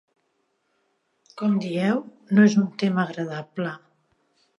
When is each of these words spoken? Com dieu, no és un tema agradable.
Com 1.41 1.53
dieu, 1.65 1.99
no 2.37 2.45
és 2.47 2.55
un 2.61 2.65
tema 2.85 3.03
agradable. 3.05 3.75